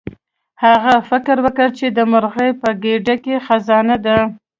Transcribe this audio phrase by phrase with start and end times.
[0.63, 4.17] هغه فکر وکړ چې د مرغۍ په ګیډه کې خزانه ده.